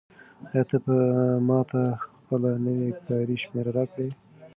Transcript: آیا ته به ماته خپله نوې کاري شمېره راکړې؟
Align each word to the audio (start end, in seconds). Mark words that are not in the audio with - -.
آیا 0.47 0.63
ته 0.69 0.77
به 0.85 0.97
ماته 1.47 1.83
خپله 2.03 2.51
نوې 2.65 2.89
کاري 3.05 3.37
شمېره 3.43 3.71
راکړې؟ 3.77 4.09